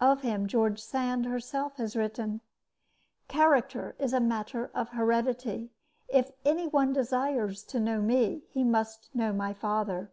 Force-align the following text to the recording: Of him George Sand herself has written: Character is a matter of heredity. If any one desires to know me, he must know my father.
Of 0.00 0.22
him 0.22 0.48
George 0.48 0.80
Sand 0.82 1.24
herself 1.26 1.76
has 1.76 1.94
written: 1.94 2.40
Character 3.28 3.94
is 4.00 4.12
a 4.12 4.18
matter 4.18 4.72
of 4.74 4.88
heredity. 4.88 5.70
If 6.08 6.32
any 6.44 6.66
one 6.66 6.92
desires 6.92 7.62
to 7.66 7.78
know 7.78 8.00
me, 8.02 8.42
he 8.50 8.64
must 8.64 9.14
know 9.14 9.32
my 9.32 9.52
father. 9.54 10.10